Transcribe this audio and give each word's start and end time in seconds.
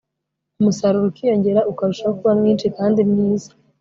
umusaruro 0.59 1.05
ukiyongera, 1.07 1.61
ukarushaho 1.71 2.13
kuba 2.19 2.31
mwinshi 2.39 2.67
kandi 2.77 2.99
mwiza 3.09 3.49